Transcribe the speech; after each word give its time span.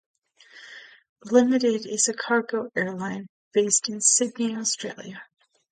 Limited 1.25 1.85
is 1.85 2.07
a 2.07 2.13
cargo 2.15 2.71
airline 2.75 3.27
based 3.53 3.87
in 3.87 4.01
Sydney, 4.01 4.55
Australia. 4.57 5.21